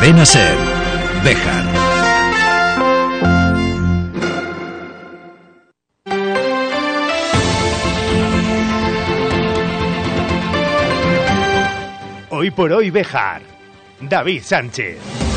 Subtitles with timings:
[0.00, 0.56] Cadena Ser.
[1.22, 1.64] Bejar.
[12.30, 13.42] Hoy por hoy Bejar.
[14.00, 15.29] David Sánchez.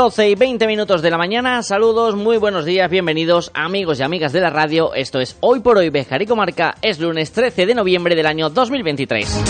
[0.00, 4.32] 12 y 20 minutos de la mañana, saludos, muy buenos días, bienvenidos amigos y amigas
[4.32, 7.74] de la radio, esto es Hoy por Hoy Bejar y Comarca, es lunes 13 de
[7.74, 9.44] noviembre del año 2023.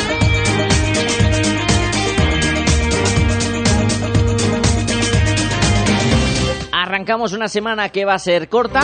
[6.72, 8.80] Arrancamos una semana que va a ser corta,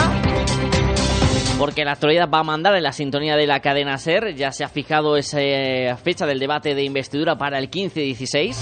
[1.59, 4.35] porque la actualidad va a mandar en la sintonía de la cadena SER.
[4.35, 5.39] Ya se ha fijado esa
[5.97, 8.55] fecha del debate de investidura para el 15-16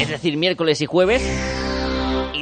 [0.00, 1.22] es decir, miércoles y jueves.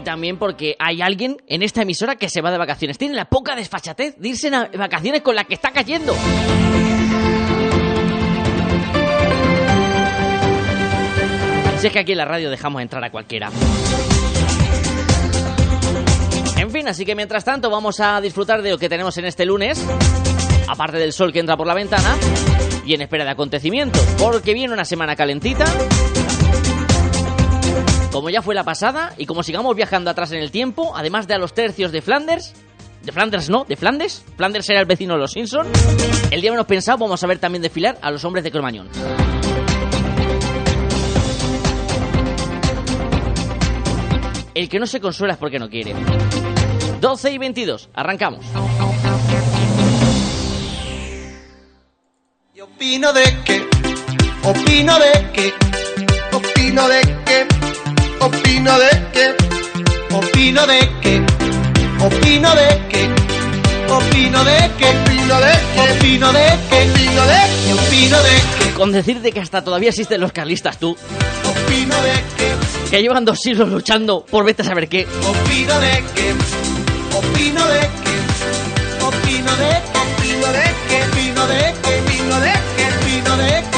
[0.06, 2.96] También porque hay alguien en esta emisora que se va de vacaciones.
[2.96, 6.15] Tiene la poca desfachatez de irse a vacaciones con la que está cayendo.
[11.80, 13.51] Si es que aquí en la radio dejamos entrar a cualquiera.
[16.57, 19.45] En fin, así que mientras tanto vamos a disfrutar de lo que tenemos en este
[19.45, 19.85] lunes.
[20.68, 22.15] Aparte del sol que entra por la ventana.
[22.87, 24.01] Y en espera de acontecimientos.
[24.20, 25.65] Porque viene una semana calentita
[28.17, 31.35] como ya fue la pasada, y como sigamos viajando atrás en el tiempo, además de
[31.35, 32.55] a los tercios de Flanders,
[33.03, 35.69] de Flanders no, de Flandes, Flanders era el vecino de los Simpsons,
[36.31, 38.89] el día menos pensado vamos a ver también desfilar a los hombres de Cromañón.
[44.55, 45.95] El que no se consuela es porque no quiere.
[46.99, 48.47] 12 y 22, arrancamos.
[52.63, 53.69] Opino de que,
[54.43, 55.53] opino de que,
[56.35, 57.55] opino de que
[58.27, 59.35] opino de que,
[60.15, 61.23] opino de que,
[62.01, 63.09] opino de que,
[63.88, 68.75] opino de que, opino de que, opino de que, opino de que, opino de que.
[68.75, 70.91] Con decirte que hasta todavía existen los carlistas, tú.
[70.91, 72.91] Opino de que.
[72.91, 75.06] Que llevan dos siglos luchando por vete a saber qué.
[75.06, 76.34] Opino de que,
[77.16, 82.84] opino de que, opino de que, opino de que, opino de que, opino de que,
[82.98, 83.75] opino de que.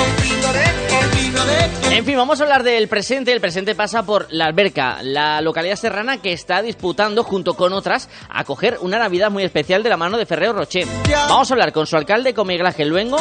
[1.91, 3.33] En fin, vamos a hablar del presente.
[3.33, 8.09] El presente pasa por La Alberca, la localidad serrana que está disputando, junto con otras,
[8.29, 10.87] acoger una Navidad muy especial de la mano de Ferrero Rocher.
[11.29, 13.19] Vamos a hablar con su alcalde, con Miguel Ángel Luengo,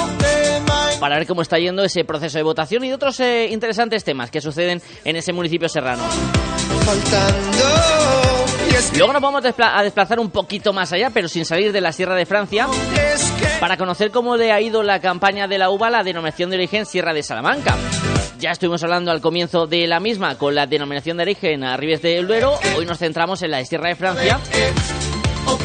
[0.99, 4.29] para ver cómo está yendo ese proceso de votación y de otros eh, interesantes temas
[4.29, 6.03] que suceden en ese municipio serrano.
[8.95, 12.15] Luego nos vamos a desplazar un poquito más allá, pero sin salir de la Sierra
[12.15, 12.67] de Francia,
[13.59, 16.85] para conocer cómo le ha ido la campaña de la uva la denominación de origen
[16.85, 17.75] Sierra de Salamanca.
[18.39, 22.01] Ya estuvimos hablando al comienzo de la misma con la denominación de origen a Ribes
[22.03, 22.53] del Duero.
[22.75, 24.39] Hoy nos centramos en la Sierra de Francia.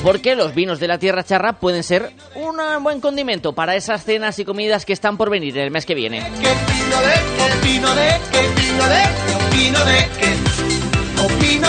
[0.03, 4.38] Porque los vinos de la tierra charra pueden ser un buen condimento para esas cenas
[4.38, 6.22] y comidas que están por venir el mes que viene.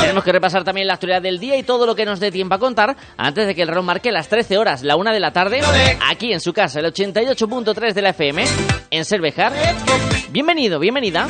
[0.01, 2.55] Tenemos que repasar también la actualidad del día y todo lo que nos dé tiempo
[2.55, 5.31] a contar antes de que el reloj marque las 13 horas, la 1 de la
[5.31, 5.61] tarde,
[6.09, 8.45] aquí en su casa, el 88.3 de la FM,
[8.91, 9.53] en Cervejar.
[10.29, 11.27] Bienvenido, bienvenida.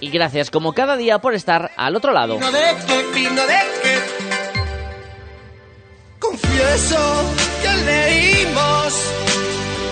[0.00, 2.38] Y gracias como cada día por estar al otro lado.
[6.18, 9.12] Confieso que leímos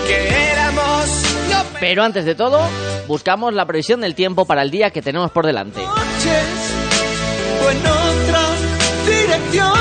[0.07, 1.37] que éramos
[1.81, 2.61] Pero antes de todo,
[3.07, 5.83] buscamos la previsión del tiempo para el día que tenemos por delante
[7.71, 8.43] en otra
[9.07, 9.79] dirección.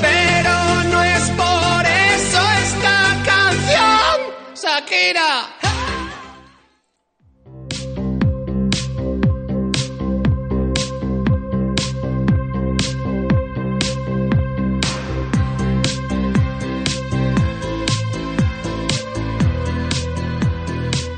[0.00, 4.16] Pero no es por eso esta canción,
[4.54, 5.56] Shakira.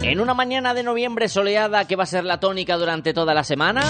[0.03, 3.44] En una mañana de noviembre soleada que va a ser la tónica durante toda la
[3.44, 3.82] semana,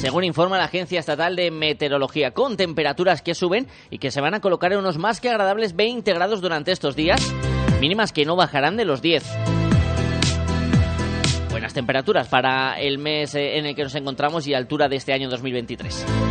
[0.00, 4.32] según informa la Agencia Estatal de Meteorología, con temperaturas que suben y que se van
[4.32, 7.20] a colocar en unos más que agradables 20 grados durante estos días,
[7.82, 9.22] mínimas que no bajarán de los 10
[11.50, 15.12] buenas temperaturas para el mes eh, en el que nos encontramos y altura de este
[15.12, 16.29] año 2023.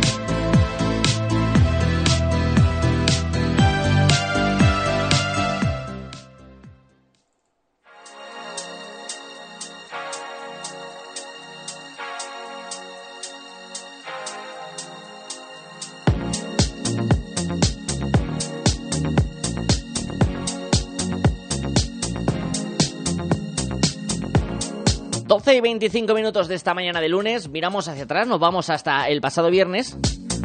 [25.50, 29.08] 12 y 25 minutos de esta mañana de lunes, miramos hacia atrás, nos vamos hasta
[29.08, 29.96] el pasado viernes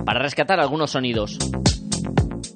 [0.03, 1.37] para rescatar algunos sonidos.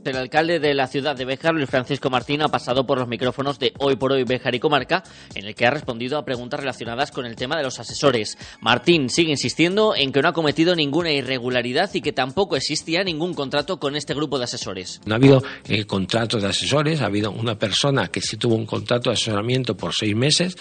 [0.04, 3.60] el alcalde de la ciudad de Béjar, Luis Francisco Martín, ha pasado por los micrófonos
[3.60, 5.04] de Hoy por Hoy Béjar y Comarca,
[5.36, 8.36] en el que ha respondido a preguntas relacionadas con el tema de los asesores.
[8.62, 13.36] Martín sigue insistiendo en que no ha cometido ninguna irregularidad y que tampoco existía ningún
[13.36, 15.02] contrato con este grupo de asesores.
[15.06, 18.66] No ha habido eh, contratos de asesores, ha habido una persona que sí tuvo un
[18.66, 20.58] contrato de asesoramiento por seis meses,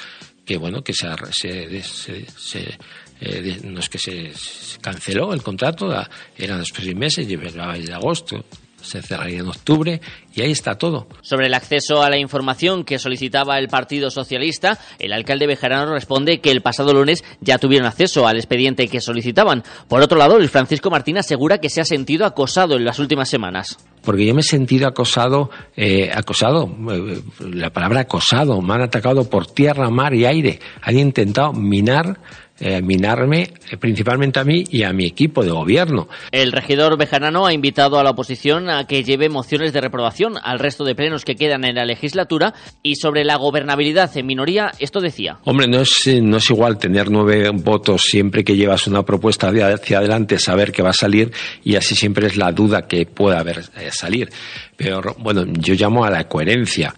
[0.49, 2.79] que bueno, que se, se, se
[3.21, 4.33] eh, no es que se,
[4.81, 5.93] canceló el contrato,
[6.39, 8.43] eran los seis meses, llevaba de agosto,
[8.81, 10.01] se cerraría en octubre
[10.35, 11.09] y ahí está todo.
[11.23, 16.41] Sobre el acceso a la información que solicitaba el Partido Socialista, el alcalde Bejarano responde
[16.41, 19.65] que el pasado lunes ya tuvieron acceso al expediente que solicitaban.
[19.89, 23.29] Por otro lado, Luis Francisco Martín asegura que se ha sentido acosado en las últimas
[23.29, 23.79] semanas.
[24.03, 29.29] Porque yo me he sentido acosado, eh, acosado, eh, la palabra acosado, me han atacado
[29.29, 30.61] por tierra, mar y aire.
[30.83, 32.19] Han intentado minar
[32.61, 36.09] eh, minarme eh, principalmente a mí y a mi equipo de gobierno.
[36.33, 40.59] El regidor Bejarano ha invitado a la oposición a que lleve mociones de reprobación al
[40.59, 45.01] resto de plenos que quedan en la legislatura y sobre la gobernabilidad en minoría, esto
[45.01, 45.39] decía.
[45.45, 49.49] Hombre, no es, eh, no es igual tener nueve votos siempre que llevas una propuesta
[49.49, 51.33] hacia adelante, saber que va a salir
[51.63, 53.63] y así siempre es la duda que pueda haber
[53.93, 54.31] salir.
[54.77, 56.95] Pero bueno, yo llamo a la coherencia.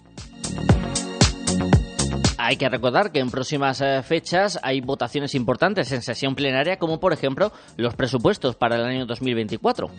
[2.51, 6.99] Hay que recordar que en próximas eh, fechas hay votaciones importantes en sesión plenaria, como
[6.99, 9.89] por ejemplo los presupuestos para el año 2024.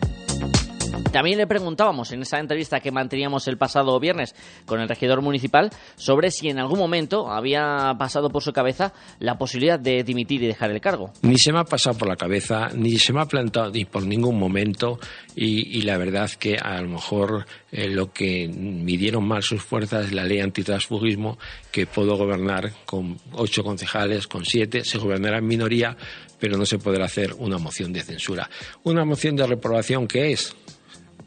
[1.11, 4.35] También le preguntábamos en esa entrevista que manteníamos el pasado viernes
[4.65, 9.37] con el regidor municipal sobre si en algún momento había pasado por su cabeza la
[9.37, 11.13] posibilidad de dimitir y dejar el cargo.
[11.21, 14.05] Ni se me ha pasado por la cabeza, ni se me ha plantado ni por
[14.05, 14.99] ningún momento
[15.35, 20.13] y, la verdad que a lo mejor eh, lo que midieron mal sus fuerzas es
[20.13, 21.37] la ley antitransfugismo
[21.71, 25.97] que puedo gobernar con ocho concejales, con siete, se gobernará en minoría,
[26.39, 28.49] pero no se podrá hacer una moción de censura.
[28.83, 30.55] Una moción de reprobación que es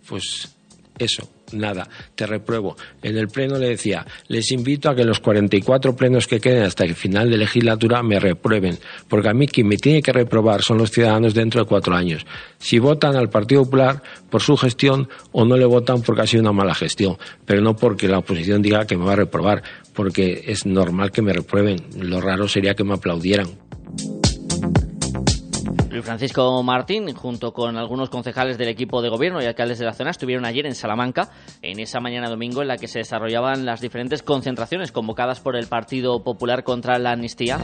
[0.08, 0.56] pues
[0.98, 2.76] eso, nada, te repruebo.
[3.02, 6.84] En el pleno le decía, les invito a que los 44 plenos que queden hasta
[6.84, 10.78] el final de legislatura me reprueben, porque a mí quien me tiene que reprobar son
[10.78, 12.26] los ciudadanos dentro de cuatro años.
[12.58, 16.42] Si votan al Partido Popular por su gestión o no le votan porque ha sido
[16.42, 19.62] una mala gestión, pero no porque la oposición diga que me va a reprobar,
[19.92, 21.78] porque es normal que me reprueben.
[21.98, 23.48] Lo raro sería que me aplaudieran.
[26.02, 30.10] Francisco Martín, junto con algunos concejales del equipo de gobierno y alcaldes de la zona,
[30.10, 31.30] estuvieron ayer en Salamanca,
[31.62, 35.66] en esa mañana domingo en la que se desarrollaban las diferentes concentraciones convocadas por el
[35.66, 37.58] Partido Popular contra la amnistía.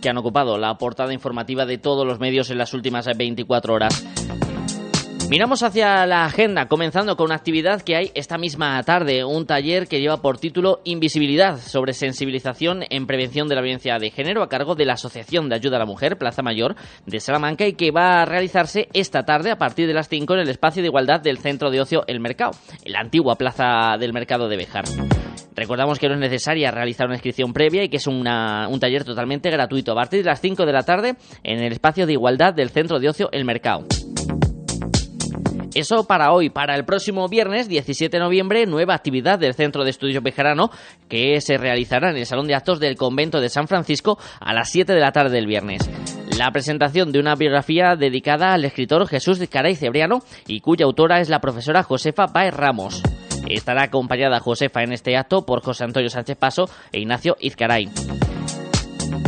[0.00, 4.19] que han ocupado la portada informativa de todos los medios en las últimas 24 horas.
[5.30, 9.86] Miramos hacia la agenda, comenzando con una actividad que hay esta misma tarde, un taller
[9.86, 14.48] que lleva por título Invisibilidad sobre sensibilización en prevención de la violencia de género a
[14.48, 16.74] cargo de la Asociación de Ayuda a la Mujer Plaza Mayor
[17.06, 20.40] de Salamanca y que va a realizarse esta tarde a partir de las 5 en
[20.40, 22.50] el espacio de igualdad del Centro de Ocio El Mercado,
[22.84, 24.86] en la antigua Plaza del Mercado de Bejar.
[25.54, 28.24] Recordamos que no es necesaria realizar una inscripción previa y que es un
[28.80, 32.14] taller totalmente gratuito a partir de las 5 de la tarde en el espacio de
[32.14, 33.86] igualdad del Centro de Ocio El Mercado.
[35.74, 36.50] Eso para hoy.
[36.50, 40.70] Para el próximo viernes, 17 de noviembre, nueva actividad del Centro de Estudios Bejarano
[41.08, 44.70] que se realizará en el Salón de Actos del Convento de San Francisco a las
[44.70, 45.88] 7 de la tarde del viernes.
[46.38, 51.28] La presentación de una biografía dedicada al escritor Jesús Caray Cebriano y cuya autora es
[51.28, 53.02] la profesora Josefa Baez Ramos.
[53.48, 57.88] Estará acompañada Josefa en este acto por José Antonio Sánchez Paso e Ignacio Izcaray.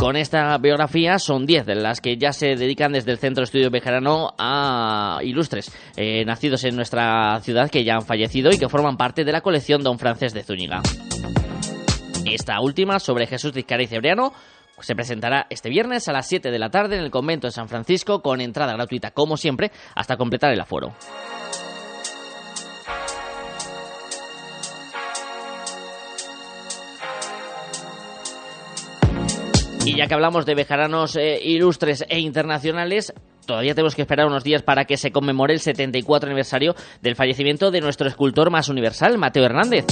[0.03, 3.45] Con esta biografía son 10 de las que ya se dedican desde el Centro de
[3.45, 8.67] Estudios Bejarano a ilustres eh, nacidos en nuestra ciudad que ya han fallecido y que
[8.67, 10.81] forman parte de la colección Don Francés de Zúñiga.
[12.25, 14.33] Esta última, sobre Jesús de y Cebriano,
[14.81, 17.69] se presentará este viernes a las 7 de la tarde en el convento de San
[17.69, 20.91] Francisco con entrada gratuita, como siempre, hasta completar el aforo.
[29.85, 33.13] Y ya que hablamos de bejaranos eh, ilustres e internacionales,
[33.45, 37.69] todavía tenemos que esperar unos días para que se conmemore el 74 aniversario del fallecimiento
[37.69, 39.85] de nuestro escultor más universal, Mateo Hernández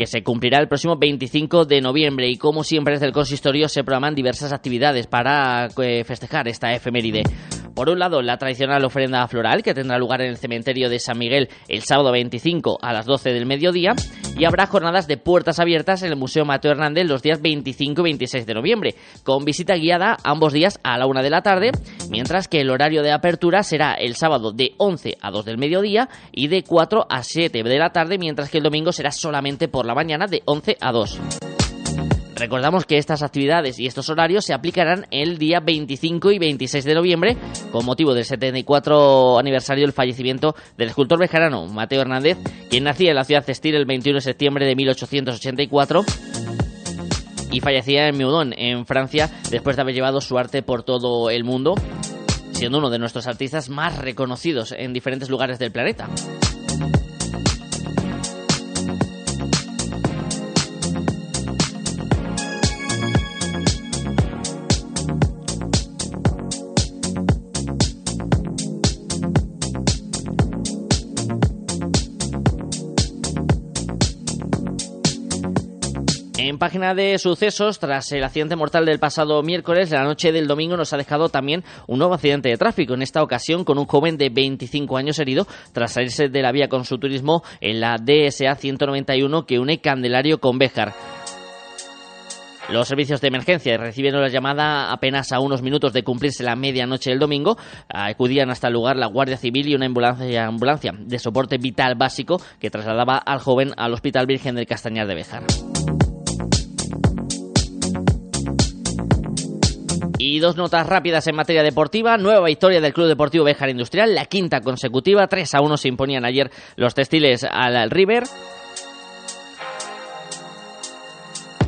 [0.00, 3.84] que se cumplirá el próximo 25 de noviembre y como siempre desde el consistorio se
[3.84, 7.22] programan diversas actividades para eh, festejar esta efeméride.
[7.74, 11.18] Por un lado, la tradicional ofrenda floral que tendrá lugar en el cementerio de San
[11.18, 13.94] Miguel el sábado 25 a las 12 del mediodía
[14.38, 18.04] y habrá jornadas de puertas abiertas en el Museo Mateo Hernández los días 25 y
[18.04, 21.70] 26 de noviembre, con visita guiada ambos días a la 1 de la tarde,
[22.10, 26.08] mientras que el horario de apertura será el sábado de 11 a 2 del mediodía
[26.32, 29.86] y de 4 a 7 de la tarde, mientras que el domingo será solamente por
[29.86, 31.59] la mañana de 11 a 2.
[32.40, 36.94] Recordamos que estas actividades y estos horarios se aplicarán el día 25 y 26 de
[36.94, 37.36] noviembre
[37.70, 42.38] con motivo del 74 aniversario del fallecimiento del escultor bejarano Mateo Hernández,
[42.70, 46.02] quien nacía en la ciudad textil el 21 de septiembre de 1884
[47.52, 51.44] y fallecía en Meudon, en Francia, después de haber llevado su arte por todo el
[51.44, 51.74] mundo,
[52.52, 56.08] siendo uno de nuestros artistas más reconocidos en diferentes lugares del planeta.
[76.50, 80.76] En página de sucesos, tras el accidente mortal del pasado miércoles, la noche del domingo
[80.76, 84.18] nos ha dejado también un nuevo accidente de tráfico, en esta ocasión con un joven
[84.18, 88.56] de 25 años herido tras salirse de la vía con su turismo en la DSA
[88.56, 90.92] 191 que une Candelario con Béjar.
[92.68, 97.10] Los servicios de emergencia recibieron la llamada apenas a unos minutos de cumplirse la medianoche
[97.10, 97.58] del domingo.
[97.88, 102.42] Acudían hasta el lugar la Guardia Civil y una ambulancia, ambulancia de soporte vital básico
[102.58, 105.44] que trasladaba al joven al Hospital Virgen del Castañar de Béjar.
[110.22, 112.18] Y dos notas rápidas en materia deportiva.
[112.18, 115.26] Nueva victoria del Club Deportivo Béjar Industrial, la quinta consecutiva.
[115.26, 118.24] 3 a 1 se imponían ayer los textiles al River.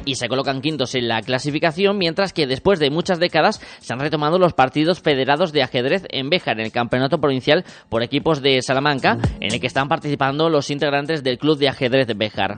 [0.04, 4.00] y se colocan quintos en la clasificación, mientras que después de muchas décadas se han
[4.00, 8.60] retomado los partidos federados de ajedrez en Béjar, en el campeonato provincial por equipos de
[8.62, 12.56] Salamanca, en el que están participando los integrantes del Club de Ajedrez de Béjar.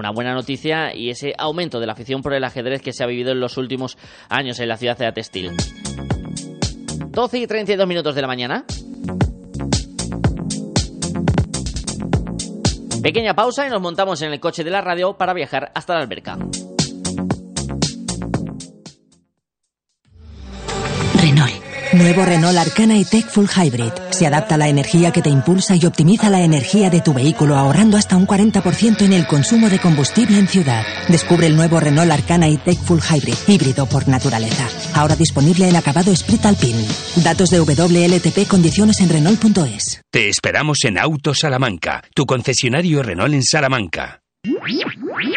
[0.00, 3.06] Una buena noticia y ese aumento de la afición por el ajedrez que se ha
[3.06, 3.96] vivido en los últimos
[4.28, 5.52] años en la ciudad de Atestil.
[7.10, 8.64] 12 y 32 minutos de la mañana.
[13.02, 16.00] Pequeña pausa y nos montamos en el coche de la radio para viajar hasta la
[16.00, 16.38] alberca.
[21.92, 23.92] Nuevo Renault Arcana y Tech Full Hybrid.
[24.10, 27.56] Se adapta a la energía que te impulsa y optimiza la energía de tu vehículo
[27.56, 30.84] ahorrando hasta un 40% en el consumo de combustible en ciudad.
[31.08, 34.68] Descubre el nuevo Renault Arcana y Tech Full Hybrid, híbrido por naturaleza.
[34.94, 36.86] Ahora disponible en acabado Split Alpine.
[37.24, 40.00] Datos de WLTP, condiciones en Renault.es.
[40.12, 44.20] Te esperamos en Auto Salamanca, tu concesionario Renault en Salamanca.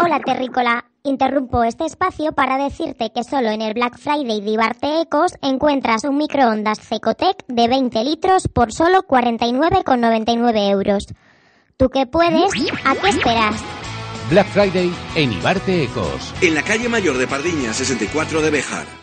[0.04, 5.02] Hola Terrícola, interrumpo este espacio para decirte que solo en el Black Friday de Ibarte
[5.02, 11.06] Ecos encuentras un microondas Cecotec de 20 litros por solo 49,99 euros.
[11.76, 12.52] ¿Tú qué puedes?
[12.86, 13.62] ¿A qué esperas?
[14.30, 16.34] Black Friday en Ibarte Ecos.
[16.42, 19.03] En la calle Mayor de Pardiña, 64 de Bejar.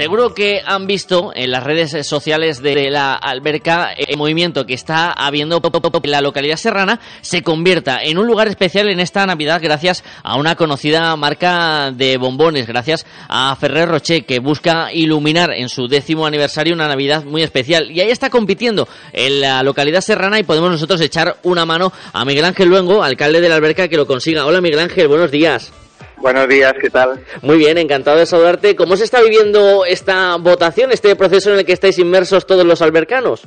[0.00, 5.12] Seguro que han visto en las redes sociales de la alberca el movimiento que está
[5.12, 5.60] habiendo
[6.02, 10.38] en la localidad serrana se convierta en un lugar especial en esta Navidad gracias a
[10.38, 16.24] una conocida marca de bombones, gracias a Ferrer Rocher que busca iluminar en su décimo
[16.24, 17.90] aniversario una Navidad muy especial.
[17.90, 22.24] Y ahí está compitiendo en la localidad serrana y podemos nosotros echar una mano a
[22.24, 24.46] Miguel Ángel Luengo, alcalde de la alberca, que lo consiga.
[24.46, 25.70] Hola Miguel Ángel, buenos días.
[26.20, 27.24] Buenos días, ¿qué tal?
[27.40, 28.76] Muy bien, encantado de saludarte.
[28.76, 32.82] ¿Cómo se está viviendo esta votación, este proceso en el que estáis inmersos todos los
[32.82, 33.46] albercanos?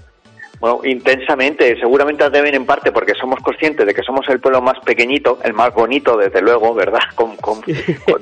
[0.63, 4.79] Bueno, intensamente, seguramente deben en parte porque somos conscientes de que somos el pueblo más
[4.85, 7.01] pequeñito, el más bonito, desde luego, ¿verdad?
[7.15, 7.61] Con, con,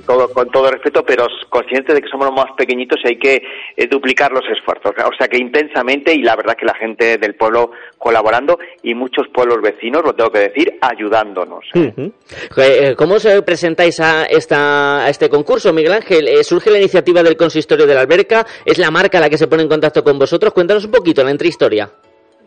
[0.08, 3.44] todo, con todo respeto, pero conscientes de que somos los más pequeñitos y hay que
[3.78, 4.92] eh, duplicar los esfuerzos.
[4.92, 9.28] O sea que intensamente y la verdad que la gente del pueblo colaborando y muchos
[9.32, 11.64] pueblos vecinos, lo tengo que decir, ayudándonos.
[11.76, 16.28] Eh, ¿Cómo os presentáis a, esta, a este concurso, Miguel Ángel?
[16.28, 18.48] Eh, ¿Surge la iniciativa del consistorio de la alberca?
[18.66, 20.54] ¿Es la marca la que se pone en contacto con vosotros?
[20.54, 21.88] Cuéntanos un poquito la entrehistoria.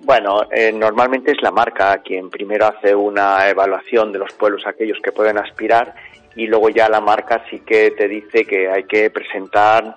[0.04, 4.99] Bueno, eh, normalmente es la marca quien primero hace una evaluación de los pueblos aquellos
[5.02, 5.94] que pueden aspirar
[6.37, 9.96] y luego ya la marca sí que te dice que hay que presentar,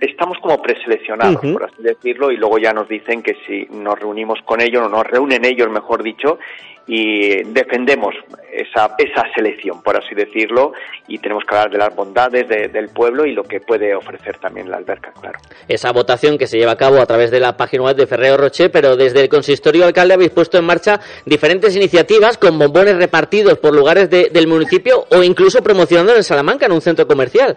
[0.00, 4.38] estamos como preseleccionados, por así decirlo, y luego ya nos dicen que si nos reunimos
[4.44, 6.38] con ellos, o nos reúnen ellos, mejor dicho,
[6.88, 8.14] y defendemos
[8.52, 10.72] esa, esa selección, por así decirlo,
[11.08, 14.70] y tenemos que hablar de las bondades del pueblo y lo que puede ofrecer también
[14.70, 15.38] la alberca, claro.
[15.66, 18.36] Esa votación que se lleva a cabo a través de la página web de Ferrero
[18.36, 23.58] Rocher, pero desde el consistorio alcalde habéis puesto en marcha diferentes iniciativas con bombones repartidos
[23.58, 27.56] por lugares del municipio o incluso promocionando en Salamanca en un centro comercial.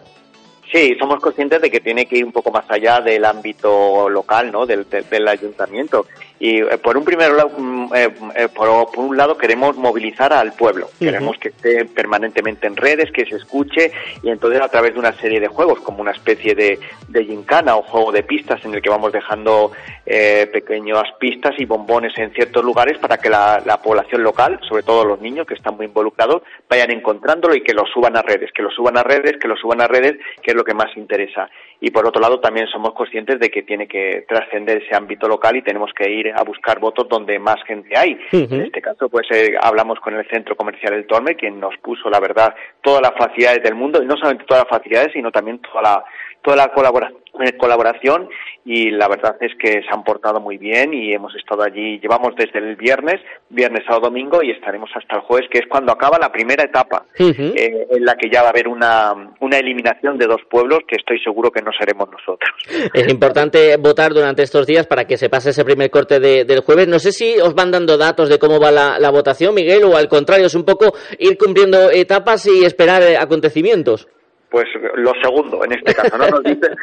[0.71, 4.51] Sí, somos conscientes de que tiene que ir un poco más allá del ámbito local,
[4.51, 4.67] ¿no?
[4.67, 6.05] Del, del, ayuntamiento.
[6.39, 10.53] Y eh, por un primer lado, mm, eh, eh, por, un lado queremos movilizar al
[10.53, 10.89] pueblo.
[10.97, 13.91] Queremos que esté permanentemente en redes, que se escuche
[14.23, 16.79] y entonces a través de una serie de juegos, como una especie de,
[17.09, 19.71] de gincana o juego de pistas en el que vamos dejando
[20.05, 25.05] pequeñas pistas y bombones en ciertos lugares para que la, la población local, sobre todo
[25.05, 28.63] los niños que están muy involucrados, vayan encontrándolo y que lo suban a redes, que
[28.63, 31.47] lo suban a redes, que lo suban a redes, que es lo que más interesa.
[31.81, 35.55] Y por otro lado, también somos conscientes de que tiene que trascender ese ámbito local
[35.55, 38.19] y tenemos que ir a buscar votos donde más gente hay.
[38.31, 42.09] En este caso, pues eh, hablamos con el Centro Comercial El Torme, quien nos puso,
[42.09, 45.59] la verdad, todas las facilidades del mundo, y no solamente todas las facilidades, sino también
[45.59, 46.03] toda la,
[46.41, 47.19] toda la colaboración
[47.57, 48.29] colaboración
[48.65, 52.35] y la verdad es que se han portado muy bien y hemos estado allí, llevamos
[52.35, 56.17] desde el viernes, viernes, sábado, domingo y estaremos hasta el jueves, que es cuando acaba
[56.19, 60.27] la primera etapa, eh, en la que ya va a haber una, una eliminación de
[60.27, 62.49] dos pueblos que estoy seguro que no seremos nosotros.
[62.93, 66.87] Es importante votar durante estos días para que se pase ese primer corte del jueves.
[66.87, 69.97] No sé si os van dando datos de cómo va la, la votación, Miguel, o
[69.97, 74.07] al contrario, es un poco ir cumpliendo etapas y esperar eh, acontecimientos.
[74.49, 74.65] Pues
[74.95, 76.75] lo segundo, en este caso, no nos dicen,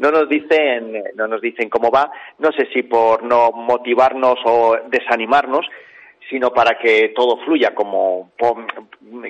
[0.00, 4.76] no nos dicen, no nos dicen cómo va, no sé si por no motivarnos o
[4.88, 5.66] desanimarnos,
[6.30, 8.30] sino para que todo fluya como,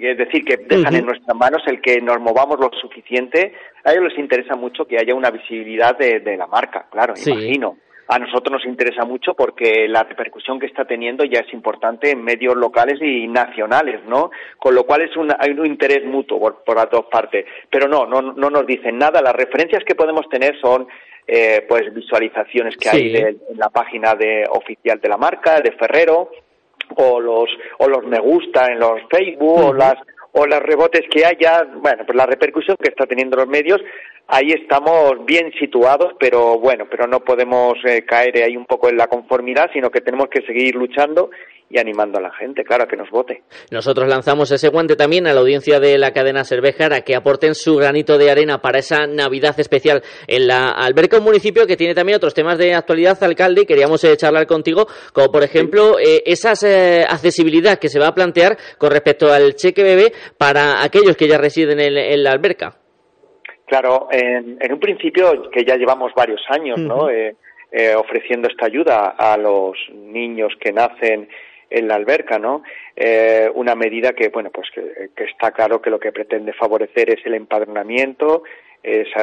[0.00, 3.52] es decir, que dejan en nuestras manos el que nos movamos lo suficiente.
[3.84, 7.76] A ellos les interesa mucho que haya una visibilidad de, la marca, claro, imagino
[8.10, 12.24] a nosotros nos interesa mucho porque la repercusión que está teniendo ya es importante en
[12.24, 14.32] medios locales y nacionales, ¿no?
[14.58, 17.46] Con lo cual es un, hay un interés mutuo por, las dos partes.
[17.70, 19.22] Pero no, no, no nos dicen nada.
[19.22, 20.88] Las referencias que podemos tener son
[21.24, 26.32] eh, pues visualizaciones que hay en la página de, oficial de la marca, de Ferrero,
[26.96, 29.94] o los, o los me gusta en los Facebook, o las
[30.32, 33.80] o los rebotes que haya, bueno, pues la repercusión que está teniendo los medios
[34.30, 38.96] ahí estamos bien situados, pero bueno, pero no podemos eh, caer ahí un poco en
[38.96, 41.30] la conformidad, sino que tenemos que seguir luchando
[41.68, 43.42] y animando a la gente, claro, a que nos vote.
[43.70, 47.54] Nosotros lanzamos ese guante también a la audiencia de la cadena Cervejar a que aporten
[47.54, 51.94] su granito de arena para esa Navidad especial en la alberca, un municipio que tiene
[51.94, 56.22] también otros temas de actualidad, alcalde, y queríamos eh, charlar contigo, como por ejemplo eh,
[56.26, 56.50] esa
[57.08, 61.38] accesibilidad que se va a plantear con respecto al cheque bebé para aquellos que ya
[61.38, 62.79] residen en la alberca.
[63.70, 67.08] Claro, en, un principio que ya llevamos varios años, ¿no?
[67.08, 67.36] Eh,
[67.70, 71.28] eh, ofreciendo esta ayuda a los niños que nacen
[71.70, 72.64] en la alberca, ¿no?
[72.96, 77.24] Eh, una medida que, bueno, pues que, está claro que lo que pretende favorecer es
[77.24, 78.42] el empadronamiento.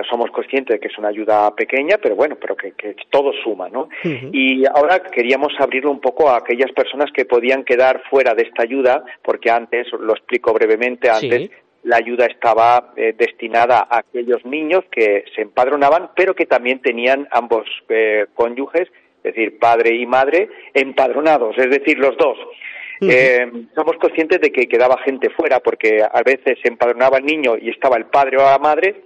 [0.10, 3.90] somos conscientes de que es una ayuda pequeña, pero bueno, pero que, todo suma, ¿no?
[4.32, 8.64] Y ahora queríamos abrirlo un poco a aquellas personas que podían quedar fuera de esta
[8.64, 11.52] ayuda, porque antes, lo explico brevemente, antes
[11.88, 17.28] la ayuda estaba eh, destinada a aquellos niños que se empadronaban, pero que también tenían
[17.32, 18.90] ambos eh, cónyuges,
[19.24, 22.38] es decir, padre y madre, empadronados, es decir, los dos.
[23.00, 23.46] Eh,
[23.76, 27.70] somos conscientes de que quedaba gente fuera porque a veces se empadronaba el niño y
[27.70, 29.04] estaba el padre o la madre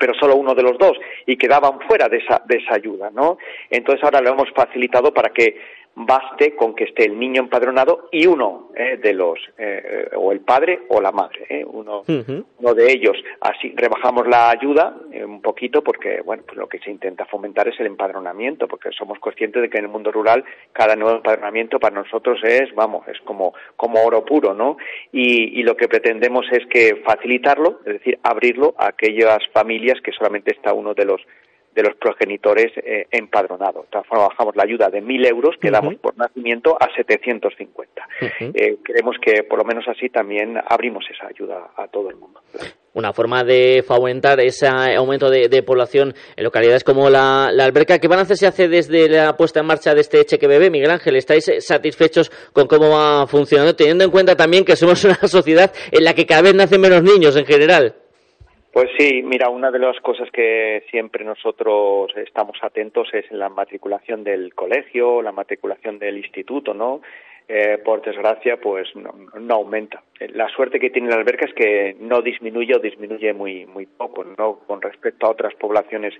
[0.00, 3.36] pero solo uno de los dos y quedaban fuera de esa, de esa ayuda, ¿no?
[3.68, 5.60] Entonces ahora lo hemos facilitado para que
[5.94, 10.40] baste con que esté el niño empadronado y uno eh, de los, eh, o el
[10.40, 13.16] padre o la madre, eh, uno, uno de ellos.
[13.40, 17.78] Así rebajamos la ayuda un poquito porque, bueno, pues lo que se intenta fomentar es
[17.80, 21.94] el empadronamiento, porque somos conscientes de que en el mundo rural cada nuevo empadronamiento para
[21.94, 24.76] nosotros es, vamos, es como, como oro puro, ¿no?
[25.12, 30.12] Y, y lo que pretendemos es que facilitarlo, es decir, abrirlo a aquellas familias que
[30.12, 31.20] solamente está uno de los
[31.74, 33.86] de los progenitores eh, empadronados.
[33.90, 38.08] Trabajamos la ayuda de 1.000 euros que damos por nacimiento a 750.
[38.20, 42.40] Eh, creemos que por lo menos así también abrimos esa ayuda a todo el mundo.
[42.92, 48.00] Una forma de fomentar ese aumento de, población en localidades como la, alberca.
[48.00, 51.14] ¿Qué balance se hace desde la puesta en marcha de este cheque bebé, Miguel Ángel?
[51.14, 56.02] ¿Estáis satisfechos con cómo va funcionando, teniendo en cuenta también que somos una sociedad en
[56.02, 57.94] la que cada vez nacen menos niños en general?
[58.72, 64.22] Pues sí, mira, una de las cosas que siempre nosotros estamos atentos es la matriculación
[64.22, 67.00] del colegio, la matriculación del instituto, ¿no?
[67.48, 69.12] Eh, por desgracia, pues no,
[69.52, 70.04] aumenta.
[70.34, 74.22] La suerte que tiene la alberca es que no disminuye o disminuye muy muy poco,
[74.22, 74.60] ¿no?
[74.68, 76.14] Con respecto a otras poblaciones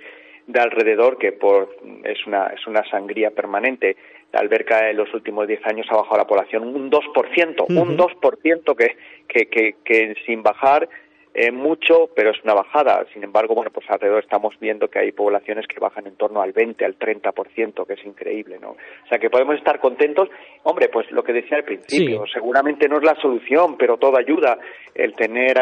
[0.49, 3.97] de alrededor que por es una es una sangría permanente.
[4.33, 8.77] la alberca en los últimos 10 años ha bajado la población un 2%, un 2%
[8.77, 8.97] que,
[9.29, 10.89] que, que, que sin bajar
[11.33, 13.07] eh, mucho, pero es una bajada.
[13.13, 16.53] Sin embargo, bueno, pues alrededor estamos viendo que hay poblaciones que bajan en torno al
[16.53, 18.71] 20, al 30%, que es increíble, ¿no?
[18.71, 20.29] O sea, que podemos estar contentos.
[20.65, 24.59] Hombre, pues lo que decía al principio, seguramente no es la solución, pero todo ayuda.
[24.95, 25.57] El tener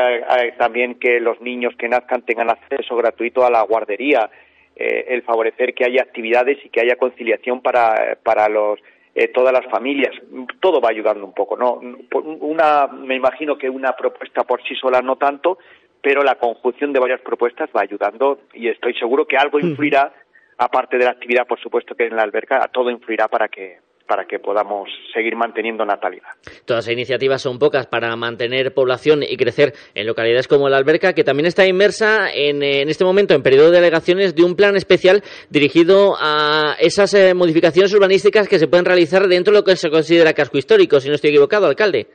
[0.56, 4.30] también que los niños que nazcan tengan acceso gratuito a la guardería,
[4.74, 8.78] eh, el favorecer que haya actividades y que haya conciliación para, para los
[9.20, 10.14] eh, todas las familias,
[10.60, 11.80] todo va ayudando un poco, ¿no?
[12.22, 15.58] Una, me imagino que una propuesta por sí sola no tanto,
[16.00, 20.12] pero la conjunción de varias propuestas va ayudando y estoy seguro que algo influirá,
[20.58, 24.24] aparte de la actividad, por supuesto, que en la alberca, todo influirá para que para
[24.24, 26.30] que podamos seguir manteniendo natalidad.
[26.64, 31.12] Todas las iniciativas son pocas para mantener población y crecer en localidades como la Alberca,
[31.12, 35.22] que también está inmersa en, este momento en periodo de delegaciones de un plan especial
[35.50, 39.90] dirigido a esas eh, modificaciones urbanísticas que se pueden realizar dentro de lo que se
[39.90, 42.06] considera casco histórico, si no estoy equivocado, alcalde.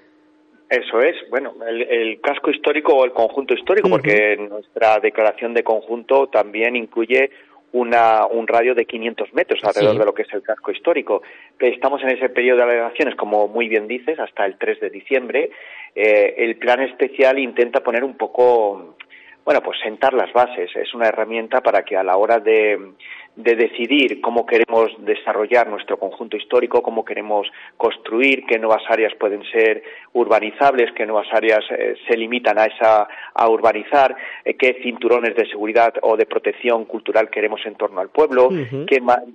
[0.74, 6.28] Eso es, bueno, el, casco histórico o el conjunto histórico, porque nuestra declaración de conjunto
[6.28, 7.30] también incluye
[7.74, 11.24] una, un radio de 500 metros alrededor de lo que es el casco histórico.
[11.60, 15.50] Estamos en ese periodo de alegaciones, como muy bien dices, hasta el 3 de diciembre.
[15.96, 18.96] Eh, el plan especial intenta poner un poco,
[19.44, 20.70] bueno, pues sentar las bases.
[20.76, 22.94] Es una herramienta para que a la hora de
[23.36, 29.44] de decidir cómo queremos desarrollar nuestro conjunto histórico, cómo queremos construir, qué nuevas áreas pueden
[29.52, 34.16] ser urbanizables, qué nuevas áreas eh, se limitan a esa a urbanizar,
[34.46, 38.50] eh, qué cinturones de seguridad o de protección cultural queremos en torno al pueblo,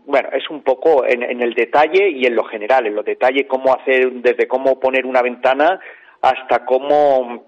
[0.07, 3.49] bueno, es un poco en, en el detalle y en lo general, en lo detalle
[3.49, 5.81] cómo hacer desde cómo poner una ventana
[6.23, 7.48] hasta cómo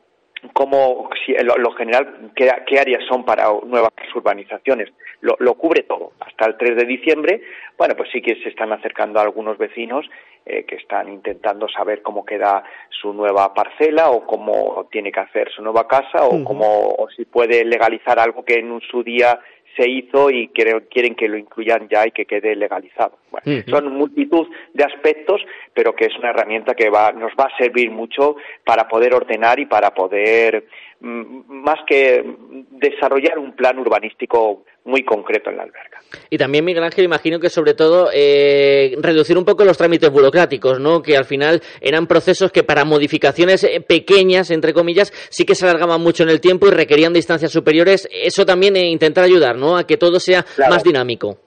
[0.52, 4.90] cómo, si, lo, lo, general, qué, qué, áreas son para nuevas urbanizaciones.
[5.20, 6.12] Lo, lo, cubre todo.
[6.20, 7.42] Hasta el 3 de diciembre,
[7.76, 10.06] bueno, pues sí que se están acercando a algunos vecinos
[10.46, 15.50] eh, que están intentando saber cómo queda su nueva parcela o cómo tiene que hacer
[15.52, 19.38] su nueva casa o, cómo, o si puede legalizar algo que en su día
[19.76, 23.18] se hizo y quieren que lo incluyan ya y que quede legalizado.
[23.30, 25.40] Bueno, Son multitud de aspectos,
[25.74, 29.60] pero que es una herramienta que va, nos va a servir mucho para poder ordenar
[29.60, 30.66] y para poder,
[31.00, 32.24] mm, más que
[32.70, 36.00] desarrollar un plan urbanístico muy concreto en la alberca.
[36.28, 40.80] Y también, Miguel Ángel, imagino que sobre todo eh, reducir un poco los trámites burocráticos,
[40.80, 41.02] ¿no?
[41.02, 45.66] Que al final eran procesos que para modificaciones eh, pequeñas, entre comillas, sí que se
[45.66, 48.08] alargaban mucho en el tiempo y requerían distancias superiores.
[48.12, 49.76] Eso también eh, intentar ayudar, ¿no?
[49.76, 51.38] A que todo sea más dinámico.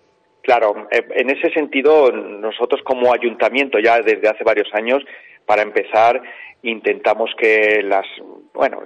[0.42, 5.02] Claro, en ese sentido, nosotros como ayuntamiento ya desde hace varios años,
[5.46, 6.22] para empezar,
[6.62, 8.06] intentamos que las
[8.54, 8.84] bueno,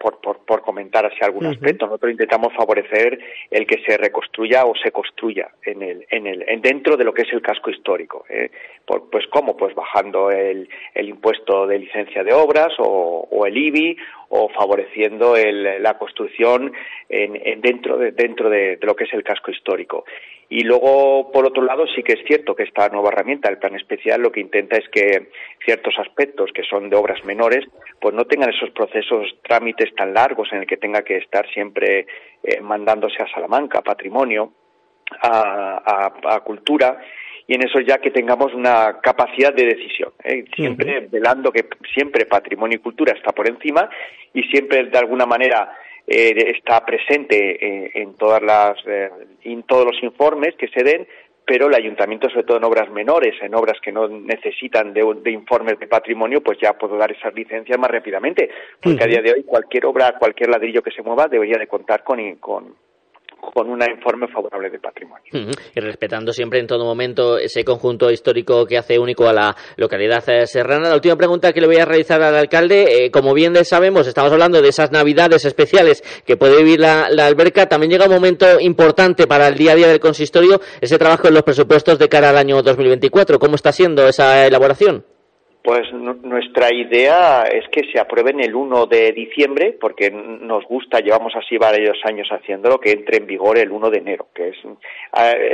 [0.00, 4.74] por, por, por comentar así algún aspecto, nosotros intentamos favorecer el que se reconstruya o
[4.74, 8.24] se construya en el, en el, en dentro de lo que es el casco histórico.
[8.28, 8.50] ¿eh?
[8.84, 13.96] pues cómo, pues bajando el, el impuesto de licencia de obras o, o el IBI
[14.30, 16.72] o favoreciendo el, la construcción
[17.08, 20.04] en, en dentro, de, dentro de, de, lo que es el casco histórico.
[20.48, 23.74] Y luego, por otro lado, sí que es cierto que esta nueva herramienta, el plan
[23.74, 25.30] especial, lo que intenta es que
[25.64, 27.64] ciertos aspectos que son de obras menores,
[28.00, 32.06] pues no tengan esos procesos, trámites tan largos en el que tenga que estar siempre
[32.42, 34.52] eh, mandándose a Salamanca, a patrimonio,
[35.22, 36.98] a, a, a cultura
[37.46, 40.44] y en eso ya que tengamos una capacidad de decisión, ¿eh?
[40.56, 43.88] siempre velando que siempre patrimonio y cultura está por encima
[44.32, 49.10] y siempre de alguna manera eh, está presente eh, en todas las eh,
[49.44, 51.06] en todos los informes que se den
[51.46, 55.30] pero el ayuntamiento, sobre todo en obras menores, en obras que no necesitan de, de
[55.30, 58.48] informes de patrimonio, pues ya puedo dar esas licencias más rápidamente,
[58.80, 62.02] porque a día de hoy cualquier obra, cualquier ladrillo que se mueva debería de contar
[62.02, 62.74] con, con,
[63.52, 65.24] con un informe favorable de patrimonio.
[65.74, 70.22] Y respetando siempre en todo momento ese conjunto histórico que hace único a la localidad
[70.28, 70.88] eh, serrana.
[70.88, 74.32] La última pregunta que le voy a realizar al alcalde, eh, como bien sabemos, estamos
[74.32, 77.66] hablando de esas navidades especiales que puede vivir la, la, alberca.
[77.66, 81.34] También llega un momento importante para el día a día del consistorio, ese trabajo en
[81.34, 83.38] los presupuestos de cara al año 2024.
[83.38, 85.04] ¿Cómo está siendo esa elaboración?
[85.64, 91.34] Pues nuestra idea es que se aprueben el 1 de diciembre, porque nos gusta, llevamos
[91.36, 94.26] así varios años haciéndolo, que entre en vigor el 1 de enero.
[94.34, 94.56] Que es,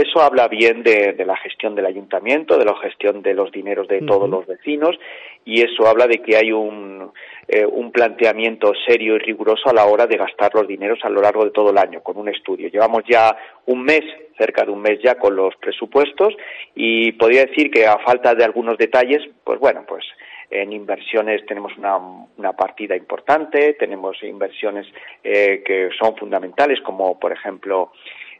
[0.05, 3.87] eso habla bien de, de la gestión del ayuntamiento, de la gestión de los dineros
[3.87, 4.99] de todos los vecinos,
[5.45, 7.13] y eso habla de que hay un,
[7.49, 11.21] eh, un planteamiento serio y riguroso a la hora de gastar los dineros a lo
[11.21, 12.69] largo de todo el año, con un estudio.
[12.69, 14.03] Llevamos ya un mes,
[14.39, 16.35] cerca de un mes ya, con los presupuestos,
[16.75, 20.05] y podría decir que a falta de algunos detalles, pues bueno, pues
[20.51, 21.97] en inversiones tenemos una,
[22.37, 24.87] una partida importante, tenemos inversiones
[25.23, 27.93] eh, que son fundamentales, como por ejemplo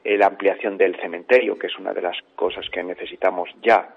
[0.05, 3.95] la ampliación del cementerio, que es una de las cosas que necesitamos ya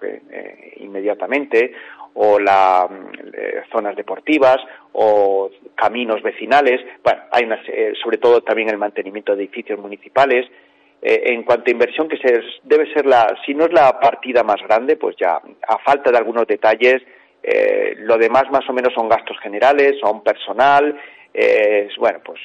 [0.77, 1.73] inmediatamente,
[2.15, 2.87] o las
[3.71, 4.57] zonas deportivas,
[4.91, 6.81] o caminos vecinales.
[7.03, 7.59] Bueno, hay una,
[8.01, 10.45] sobre todo también el mantenimiento de edificios municipales.
[11.01, 14.61] en cuanto a inversión, que se, debe ser la, si no es la partida más
[14.61, 17.01] grande, pues ya, a falta de algunos detalles,
[17.43, 20.97] eh, lo demás más o menos son gastos generales, son personal,
[21.33, 22.39] eh, bueno, pues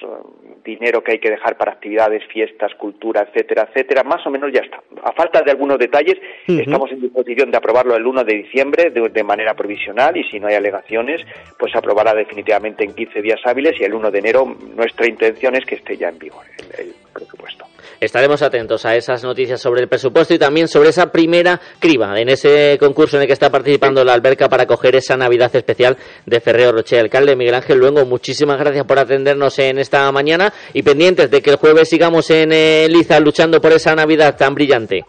[0.65, 4.61] dinero que hay que dejar para actividades, fiestas, cultura, etcétera, etcétera, más o menos ya
[4.61, 4.83] está.
[5.03, 9.25] A falta de algunos detalles, estamos en disposición de aprobarlo el 1 de diciembre de,
[9.25, 11.21] manera provisional y si no hay alegaciones,
[11.59, 15.55] pues se aprobará definitivamente en 15 días hábiles y el 1 de enero nuestra intención
[15.55, 16.45] es que esté ya en vigor
[16.79, 17.68] el presupuesto.
[18.01, 22.29] Estaremos atentos a esas noticias sobre el presupuesto y también sobre esa primera criba en
[22.29, 25.97] ese concurso en el que está participando la alberca para coger esa Navidad especial
[26.27, 26.99] de Ferreo Roche.
[26.99, 31.51] Alcalde Miguel Ángel Luengo, muchísimas gracias por atendernos en esta mañana y pendientes de que
[31.51, 35.05] el jueves sigamos en eh, Liza luchando por esa Navidad tan brillante.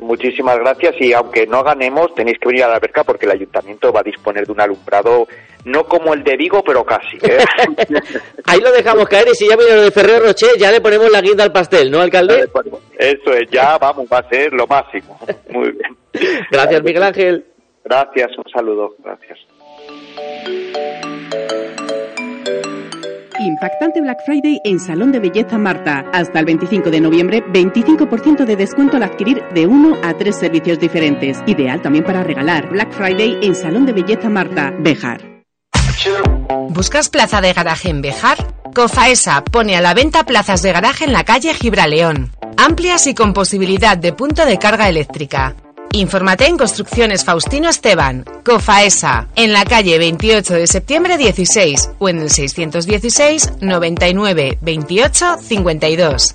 [0.00, 3.92] Muchísimas gracias y aunque no ganemos tenéis que venir a la alberca porque el ayuntamiento
[3.92, 5.28] va a disponer de un alumbrado
[5.64, 7.18] no como el de Vigo pero casi.
[7.22, 7.38] ¿eh?
[8.46, 11.10] Ahí lo dejamos caer y si ya viene lo de Ferrer Rocher ya le ponemos
[11.10, 12.48] la guinda al pastel, ¿no, alcalde?
[12.98, 15.18] Eso es, ya vamos, va a ser lo máximo.
[15.50, 15.96] Muy bien.
[16.50, 17.44] Gracias, Miguel Ángel.
[17.84, 19.38] Gracias, un saludo, gracias.
[23.40, 26.04] Impactante Black Friday en Salón de Belleza Marta.
[26.12, 30.78] Hasta el 25 de noviembre, 25% de descuento al adquirir de uno a tres servicios
[30.78, 31.42] diferentes.
[31.46, 32.68] Ideal también para regalar.
[32.68, 35.22] Black Friday en Salón de Belleza Marta, Bejar.
[36.68, 38.36] ¿Buscas plaza de garaje en Bejar?
[38.74, 42.32] Cofaesa pone a la venta plazas de garaje en la calle Gibraleón.
[42.58, 45.56] Amplias y con posibilidad de punto de carga eléctrica.
[45.92, 52.20] Infórmate en Construcciones Faustino Esteban, COFAESA, en la calle 28 de septiembre 16 o en
[52.20, 56.34] el 616 99 28 52.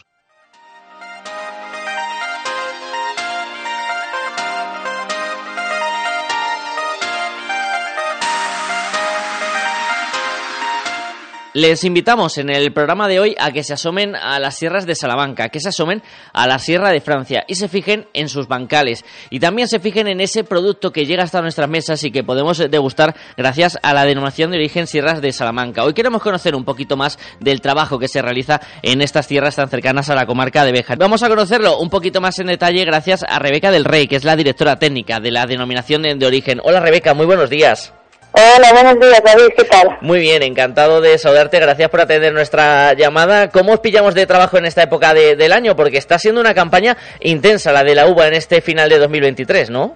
[11.61, 14.95] Les invitamos en el programa de hoy a que se asomen a las sierras de
[14.95, 16.01] Salamanca, que se asomen
[16.33, 20.07] a la Sierra de Francia y se fijen en sus bancales y también se fijen
[20.07, 24.05] en ese producto que llega hasta nuestras mesas y que podemos degustar gracias a la
[24.05, 25.83] denominación de origen Sierras de Salamanca.
[25.83, 29.69] Hoy queremos conocer un poquito más del trabajo que se realiza en estas tierras tan
[29.69, 30.97] cercanas a la comarca de Béjar.
[30.97, 34.23] Vamos a conocerlo un poquito más en detalle gracias a Rebeca del Rey, que es
[34.23, 36.59] la directora técnica de la denominación de origen.
[36.63, 37.93] Hola Rebeca, muy buenos días.
[38.33, 39.97] Hola, buenos días, David, ¿qué tal?
[39.99, 43.49] Muy bien, encantado de saludarte, gracias por atender nuestra llamada.
[43.49, 45.75] ¿Cómo os pillamos de trabajo en esta época del año?
[45.75, 49.69] Porque está siendo una campaña intensa la de la uva en este final de 2023,
[49.69, 49.93] ¿no?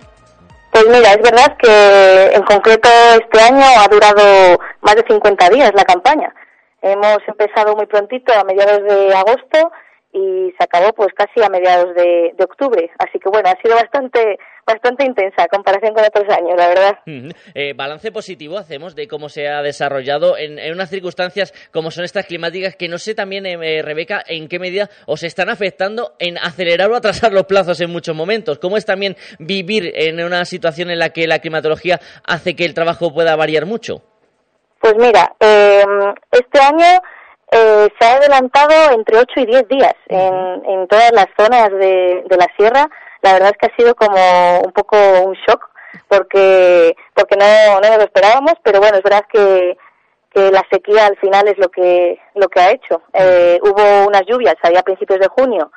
[0.70, 5.72] Pues mira, es verdad que en concreto este año ha durado más de 50 días
[5.74, 6.34] la campaña.
[6.82, 9.72] Hemos empezado muy prontito, a mediados de agosto,
[10.16, 12.90] y se acabó pues casi a mediados de, octubre.
[13.00, 17.00] Así que bueno, ha sido bastante bastante intensa en comparación con otros años, la verdad.
[17.54, 22.26] Eh, balance positivo hacemos de cómo se ha desarrollado en, unas circunstancias como son estas
[22.26, 26.38] climáticas que no sé también, eh, eh, Rebeca, en qué medida os están afectando en
[26.38, 28.58] acelerar o atrasar los plazos en muchos momentos.
[28.58, 32.74] ¿Cómo es también vivir en una situación en la que la climatología hace que el
[32.74, 34.02] trabajo pueda variar mucho?
[34.80, 35.36] Pues mira,
[36.32, 37.02] este año
[37.56, 42.24] eh, se ha adelantado entre 8 y 10 días en, en todas las zonas de,
[42.28, 42.90] de, la sierra.
[43.22, 45.70] La verdad es que ha sido como un poco un shock
[46.10, 49.78] porque porque no, no nos lo esperábamos, pero bueno, es verdad que,
[50.34, 53.02] que la sequía al final es lo que lo que ha hecho.
[53.14, 55.72] Eh, hubo unas lluvias ahí a principios de junio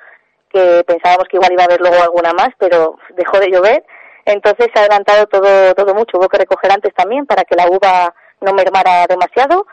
[0.53, 3.85] que pensábamos que igual iba a haber luego alguna más, pero dejó de llover.
[4.25, 6.19] Entonces se ha adelantado todo todo mucho.
[6.19, 9.67] Hubo que recoger antes también para que la uva no mermara demasiado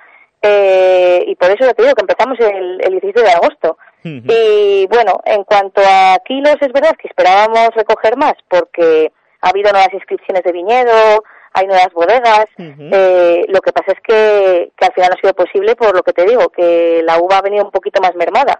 [0.47, 3.77] eh, y por eso te digo que empezamos el, el 17 de agosto.
[4.03, 9.71] Y bueno, en cuanto a kilos, es verdad que esperábamos recoger más porque ha habido
[9.71, 12.45] nuevas inscripciones de viñedo, hay nuevas bodegas.
[12.59, 16.03] eh, lo que pasa es que, que al final no ha sido posible por lo
[16.03, 18.59] que te digo, que la uva ha venido un poquito más mermada.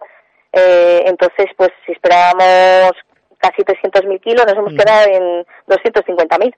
[0.51, 2.93] Eh, entonces, pues si esperábamos
[3.37, 6.55] casi 300.000 kilos, nos hemos quedado en 250.000.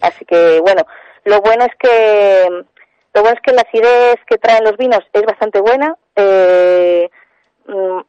[0.00, 0.86] Así que bueno,
[1.24, 2.64] lo bueno es que
[3.14, 5.96] lo bueno es que la acidez que traen los vinos es bastante buena.
[6.16, 7.10] Eh,
[7.66, 8.00] mm,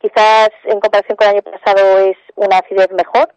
[0.00, 3.28] quizás en comparación con el año pasado es una acidez mejor.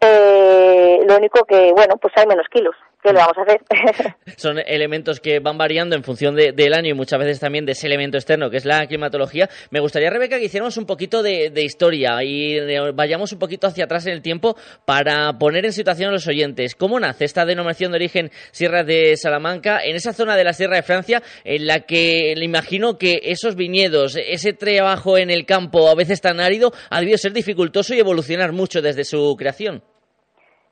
[0.00, 2.76] eh, lo único que, bueno, pues hay menos kilos.
[3.02, 4.16] ¿Qué le vamos a?
[4.36, 7.72] Son elementos que van variando en función de, del año y muchas veces también de
[7.72, 9.48] ese elemento externo que es la climatología.
[9.70, 12.58] Me gustaría, Rebeca, que hiciéramos un poquito de, historia y
[12.94, 16.74] vayamos un poquito hacia atrás en el tiempo para poner en situación a los oyentes.
[16.74, 20.76] ¿Cómo nace esta denominación de origen Sierra de Salamanca en esa zona de la Sierra
[20.76, 25.88] de Francia en la que le imagino que esos viñedos, ese trabajo en el campo
[25.88, 29.82] a veces tan árido, ha debido ser dificultoso y evolucionar mucho desde su creación?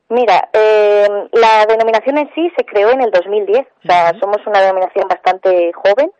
[0.08, 4.60] Mira, eh, la denominación en sí se creó en el 2010, o sea, somos una
[4.60, 6.12] denominación bastante joven,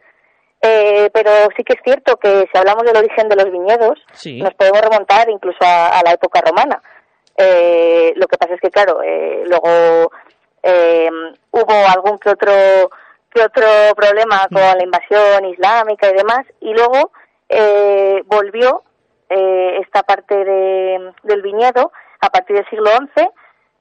[0.61, 4.41] eh, pero sí que es cierto que si hablamos del origen de los viñedos, Sí.
[4.43, 6.83] nos podemos remontar incluso a, a la época romana.
[7.37, 10.11] Eh, lo que pasa es que, claro, eh, luego
[10.65, 11.09] eh,
[11.53, 12.53] hubo algún que otro
[13.31, 17.13] que otro problema con la invasión islámica y demás, y luego
[17.51, 18.83] eh, volvió
[19.29, 23.29] eh, esta parte de- del viñedo a partir del siglo XI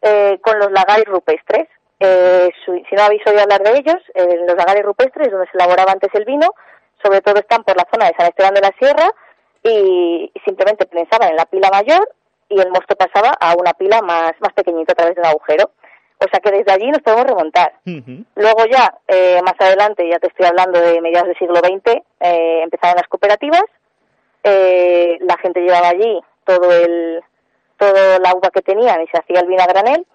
[0.06, 1.68] eh, con los lagares rupestres.
[2.00, 5.92] Eh, si no habéis oído hablar de ellos, eh, los lagares rupestres, donde se elaboraba
[5.92, 6.48] antes el vino,
[7.04, 9.12] sobre todo están por la zona de San Esteban de la Sierra
[9.64, 12.08] y, y simplemente prensaban en la pila mayor
[12.50, 15.72] y el mosto pasaba a una pila más, más pequeñita a través de un agujero.
[16.20, 17.74] O sea que desde allí nos podemos remontar.
[18.36, 22.62] Luego ya, eh, más adelante, ya te estoy hablando de mediados del siglo XX, eh,
[22.64, 23.64] empezaron las cooperativas,
[24.44, 27.22] eh, la gente llevaba allí todo el
[27.78, 30.06] todo la uva que tenían y se hacía el vino a granel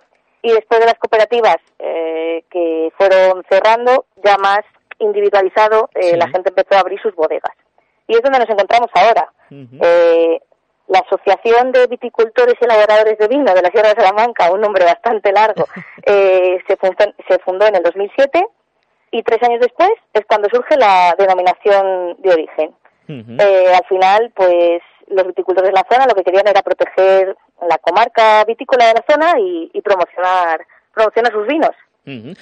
[0.43, 4.61] y después de las cooperativas eh, que fueron cerrando ya más
[4.99, 6.17] individualizado eh, Sí.
[6.17, 7.55] la gente empezó a abrir sus bodegas.
[8.07, 9.31] Y es donde nos encontramos ahora.
[9.51, 10.41] Eh,
[10.89, 14.85] la Asociación de Viticultores y Elaboradores de Vino de la Sierra de Salamanca, un nombre
[14.85, 15.67] bastante largo,
[16.07, 18.45] eh, se, fundó, se fundó en el 2007
[19.13, 22.75] y tres años después es cuando surge la denominación de origen.
[23.09, 27.37] Eh, al final, pues los viticultores de la zona lo que querían era proteger
[27.69, 31.71] la comarca vitícola de la zona y, y promocionar, promocionar sus vinos,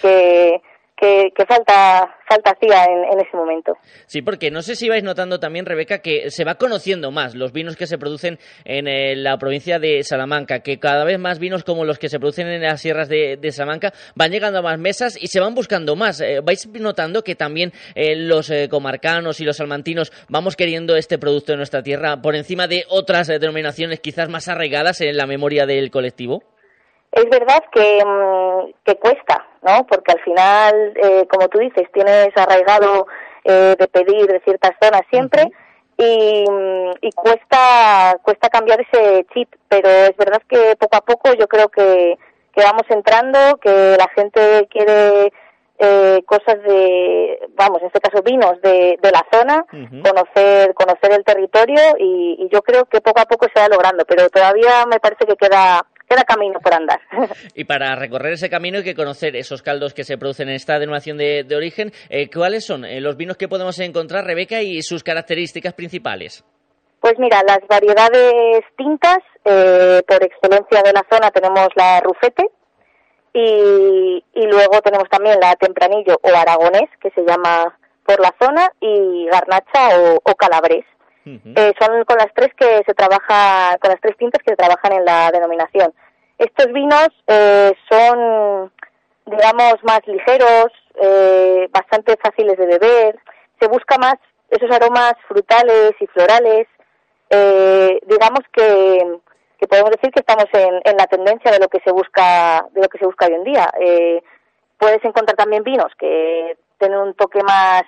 [0.01, 0.63] que,
[0.99, 3.77] que, falta, falta hacía en, ese momento.
[4.07, 7.53] Sí, porque no sé si vais notando también, Rebeca, que se va conociendo más los
[7.53, 11.65] vinos que se producen en eh, la provincia de Salamanca, que cada vez más vinos
[11.65, 15.17] como los que se producen en las sierras de, Salamanca van llegando a más mesas
[15.21, 16.21] y se van buscando más.
[16.21, 21.53] Eh, ¿Vais notando que también eh, los comarcanos y los salmantinos vamos queriendo este producto
[21.53, 25.91] de nuestra tierra por encima de otras denominaciones quizás más arraigadas en la memoria del
[25.91, 26.43] colectivo?
[27.13, 29.87] Es verdad que, mm, que cuesta, ¿no?
[29.87, 33.07] Porque al final, eh, como tú dices, tienes arraigado
[33.45, 35.51] eh, de pedir de ciertas zonas siempre
[35.97, 41.33] y, mm, y cuesta cuesta cambiar ese chip, pero es verdad que poco a poco
[41.35, 42.19] yo creo que,
[42.55, 45.33] que vamos entrando, que la gente quiere
[45.79, 49.65] eh, cosas de, vamos, en este caso vinos de, de la zona,
[50.03, 54.05] conocer conocer el territorio y, y yo creo que poco a poco se va logrando,
[54.05, 57.01] pero todavía me parece que queda queda camino por andar.
[57.55, 60.79] Y para recorrer ese camino hay que conocer esos caldos que se producen en esta
[60.79, 61.93] denominación de, de origen.
[62.09, 66.45] Eh, ¿Cuáles son eh, los vinos que podemos encontrar, Rebeca, y sus características principales?
[67.01, 72.45] Pues mira, las variedades tintas, eh, por excelencia de la zona tenemos la rufete
[73.33, 78.69] y, y luego tenemos también la tempranillo o aragonés, que se llama por la zona,
[78.81, 80.85] y garnacha o, o calabrés.
[81.57, 84.93] Eh, son con las tres que se trabaja, con las tres tintas que se trabajan
[84.93, 85.93] en la denominación.
[86.39, 88.73] Estos vinos eh, son,
[89.27, 93.19] digamos, más ligeros, eh, bastante fáciles de beber.
[93.61, 94.15] Se busca más
[94.51, 96.67] esos aromas frutales y florales.
[97.31, 99.19] Eh, digamos que,
[99.59, 102.81] que podemos decir que estamos en, en la tendencia de lo que se busca, de
[102.83, 103.69] lo que se busca hoy en día.
[103.81, 104.23] Eh,
[104.79, 107.83] puedes encontrar también vinos que tienen un toque más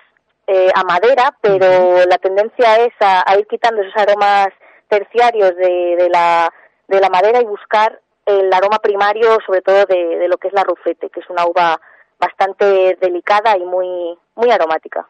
[0.47, 4.47] eh, a madera, pero la tendencia es a, a ir quitando esos aromas
[4.87, 6.51] terciarios de, de, la,
[6.87, 10.53] de la madera y buscar el aroma primario, sobre todo de, de lo que es
[10.53, 11.79] la rufete, que es una uva
[12.19, 15.07] bastante delicada y muy, muy aromática.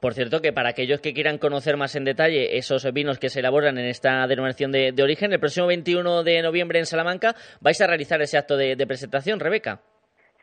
[0.00, 3.40] Por cierto, que para aquellos que quieran conocer más en detalle esos vinos que se
[3.40, 7.80] elaboran en esta denominación de, de origen, el próximo 21 de noviembre en Salamanca vais
[7.80, 9.80] a realizar ese acto de, de presentación, Rebeca.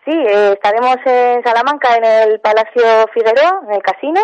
[0.05, 4.21] Sí, eh, estaremos en Salamanca, en el Palacio Figueroa, en el casino,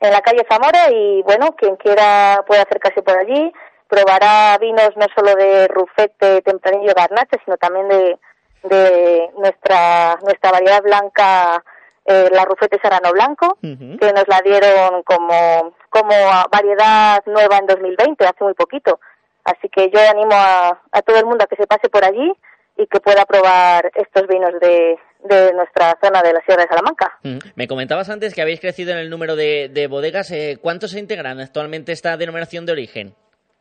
[0.00, 3.52] en la calle Zamora, y bueno, quien quiera puede acercarse por allí,
[3.88, 8.18] probará vinos no solo de Rufete, Tempranillo, Garnacha, sino también de,
[8.64, 11.62] de nuestra, nuestra variedad blanca,
[12.06, 16.14] eh, la Rufete Serrano Blanco, que nos la dieron como, como
[16.50, 18.98] variedad nueva en 2020, hace muy poquito.
[19.44, 22.32] Así que yo animo a, a todo el mundo a que se pase por allí
[22.80, 27.18] y que pueda probar estos vinos de, de nuestra zona de la Sierra de Salamanca.
[27.22, 27.38] Ujú.
[27.54, 30.30] Me comentabas antes que habéis crecido en el número de, de bodegas.
[30.30, 33.14] eh, ¿Cuántos se integran actualmente esta denominación de origen?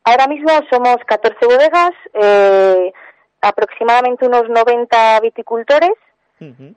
[0.06, 2.94] Ahora mismo somos 14 bodegas, eh,
[3.42, 5.92] aproximadamente unos 90 viticultores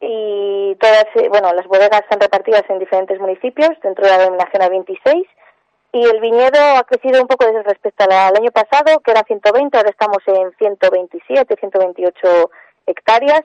[0.01, 4.61] y todas, eh, bueno, las bodegas están repartidas en diferentes municipios dentro de la denominación
[4.61, 5.25] A26
[5.93, 9.91] y el viñedo ha crecido un poco respecto al año pasado, que era 120, ahora
[9.91, 12.51] estamos en 127, 128
[12.87, 13.43] hectáreas,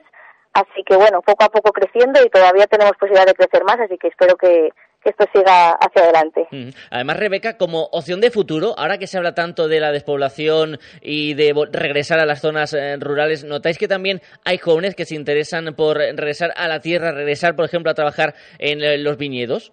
[0.54, 3.98] así que bueno, poco a poco creciendo y todavía tenemos posibilidad de crecer más, así
[3.98, 4.70] que espero que,
[5.04, 6.48] esto siga hacia adelante.
[6.90, 11.32] Además, Rebeca, como opción de futuro, ahora que se habla tanto de la despoblación y
[11.32, 15.72] de regresar a las zonas eh, rurales, ¿notáis que también hay jóvenes que se interesan
[15.74, 19.72] por regresar a la tierra, regresar, por ejemplo, a trabajar en eh, los viñedos?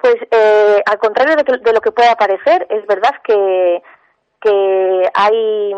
[0.00, 3.82] Pues eh, al contrario de, lo que pueda parecer, es verdad que,
[4.40, 5.74] que hay,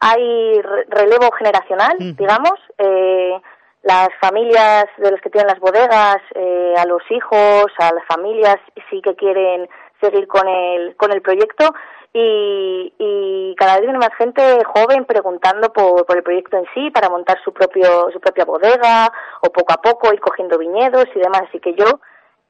[0.00, 2.58] hay relevo generacional, digamos.
[2.78, 3.40] Eh,
[3.82, 8.58] las familias de los que tienen las bodegas, eh, a los hijos, a las familias
[8.90, 9.68] sí que quieren
[10.00, 11.72] seguir con el, con el proyecto
[12.12, 16.90] y, y cada vez viene más gente joven preguntando por, por el proyecto en sí
[16.90, 19.12] para montar su propio su propia bodega
[19.42, 22.00] o poco a poco ir cogiendo viñedos y demás así que yo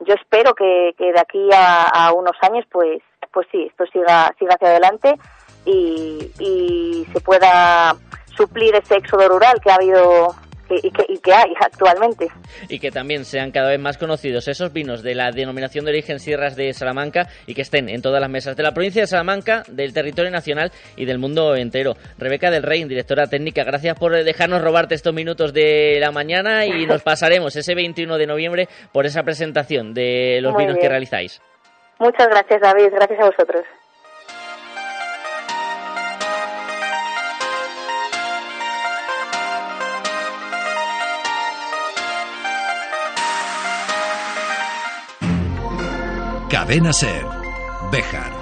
[0.01, 4.35] yo espero que, que de aquí a, a, unos años pues pues sí esto siga
[4.39, 5.15] siga hacia adelante
[5.65, 7.95] y, y se pueda
[8.37, 10.35] suplir ese éxodo rural que ha habido
[10.71, 12.29] y, que, hay actualmente.
[12.69, 16.19] Y que también sean cada vez más conocidos esos vinos de la denominación de origen
[16.19, 19.63] Sierras de Salamanca y que estén en todas las mesas de la provincia de Salamanca,
[19.69, 21.95] del territorio nacional y del mundo entero.
[22.19, 26.87] Rebeca del Rey, directora técnica, gracias por dejarnos robarte estos minutos de la mañana y
[26.87, 31.41] nos pasaremos ese 21 de noviembre por esa presentación de los vinos que realizáis.
[31.99, 32.89] Muchas gracias, David.
[32.93, 33.65] Gracias a vosotros.
[46.71, 47.27] Cadena Ser.
[47.91, 48.33] Bejar.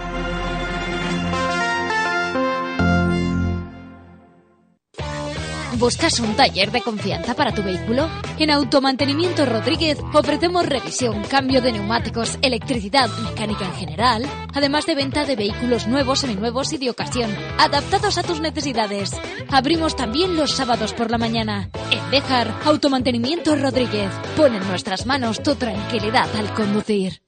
[5.79, 8.11] ¿Buscas un taller de confianza para tu vehículo?
[8.39, 15.25] En Automantenimiento Rodríguez ofrecemos revisión, cambio de neumáticos, electricidad, mecánica en general, además de venta
[15.25, 19.13] de vehículos nuevos, seminuevos y de ocasión, adaptados a tus necesidades.
[19.51, 21.71] Abrimos también los sábados por la mañana.
[21.91, 24.11] En Bejar, Automantenimiento Rodríguez.
[24.37, 27.23] Pon en nuestras manos tu tranquilidad al conducir.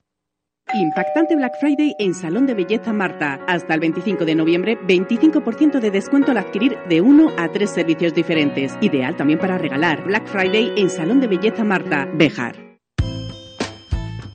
[0.74, 3.40] Impactante Black Friday en Salón de Belleza Marta.
[3.46, 8.14] Hasta el 25 de noviembre, 25% de descuento al adquirir de uno a tres servicios
[8.14, 8.76] diferentes.
[8.80, 10.04] Ideal también para regalar.
[10.04, 12.08] Black Friday en Salón de Belleza Marta.
[12.14, 12.69] Bejar.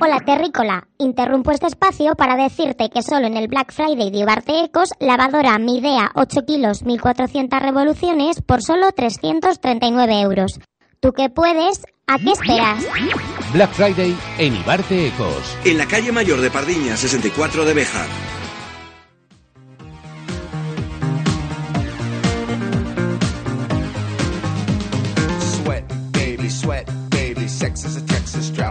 [0.00, 4.64] Hola terrícola, interrumpo este espacio para decirte que solo en el Black Friday de Ibarte
[4.64, 10.58] Ecos, lavadora Midea 8 kilos 1400 revoluciones por solo 339 euros.
[11.00, 11.82] ¿Tú qué puedes?
[12.06, 12.84] ¿A qué esperas?
[13.52, 15.56] Black Friday en Ibarte Ecos.
[15.64, 18.06] En la calle mayor de Pardiña 64 de Bejar.
[25.40, 28.09] Sweat, baby, sweat, baby, sex is a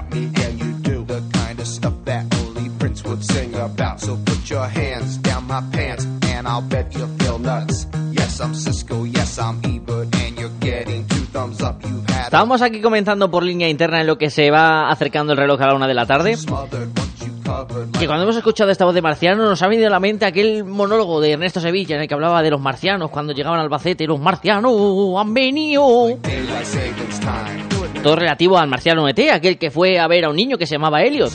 [0.10, 0.36] Texas drought.
[0.36, 4.00] Me and you do the kind of stuff that only Prince would sing about.
[4.02, 7.88] So put your hands down my pants, and I'll bet you feel nuts.
[8.12, 11.82] Yes, I'm Cisco, yes, I'm Ebert, and you're getting two thumbs up.
[11.84, 15.38] You've had Estábamos aquí comentando por línea interna en lo que se va acercando el
[15.38, 16.38] reloj a la una de la tarde.
[18.00, 20.64] Que cuando hemos escuchado esta voz de marciano nos ha venido a la mente aquel
[20.64, 24.06] monólogo de Ernesto Sevilla en el que hablaba de los marcianos cuando llegaban al Albacete.
[24.06, 24.74] Los marcianos
[25.18, 26.20] han venido.
[28.04, 30.76] Todo relativo al marciano ET, aquel que fue a ver a un niño que se
[30.76, 31.32] llamaba Elliot.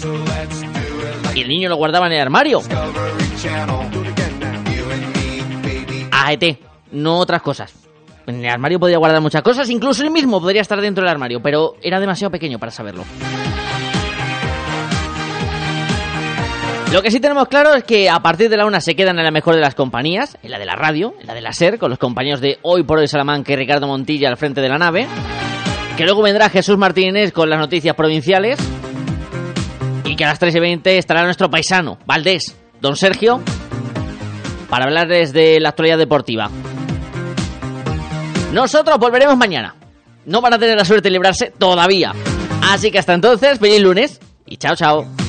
[1.34, 2.60] Y el niño lo guardaba en el armario.
[6.10, 6.58] A ET,
[6.92, 7.74] no otras cosas.
[8.26, 11.42] En el armario podía guardar muchas cosas, incluso él mismo podría estar dentro del armario,
[11.42, 13.04] pero era demasiado pequeño para saberlo.
[16.94, 19.24] Lo que sí tenemos claro es que a partir de la una se quedan en
[19.24, 21.76] la mejor de las compañías, en la de la radio, en la de la SER,
[21.76, 24.78] con los compañeros de Hoy por Hoy Salamanca y Ricardo Montilla al frente de la
[24.78, 25.08] nave.
[25.96, 28.58] Que luego vendrá Jesús Martínez con las noticias provinciales.
[30.04, 33.40] Y que a las 3 y 20 estará nuestro paisano, Valdés, don Sergio,
[34.68, 36.50] para hablarles de la actualidad deportiva.
[38.52, 39.74] Nosotros volveremos mañana.
[40.26, 42.12] No van a tener la suerte de librarse todavía.
[42.62, 45.23] Así que hasta entonces, feliz lunes y chao, chao.